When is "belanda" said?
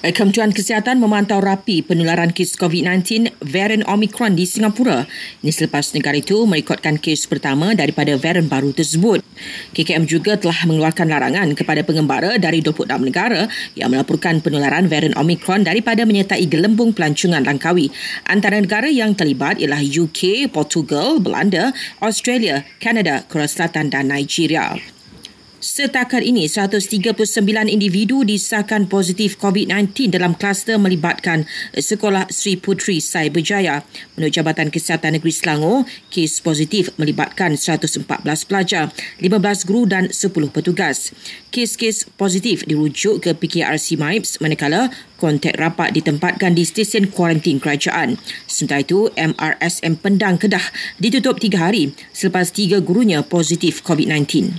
21.20-21.76